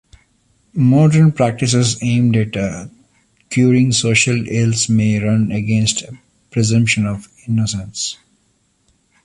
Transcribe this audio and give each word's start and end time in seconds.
Modern 0.73 1.31
practices 1.31 1.99
aimed 2.01 2.35
at 2.35 2.89
curing 3.51 3.91
social 3.91 4.47
ills 4.47 4.89
may 4.89 5.19
run 5.23 5.51
against 5.51 6.01
presumption 6.49 7.05
of 7.05 7.27
innocence. 7.47 8.17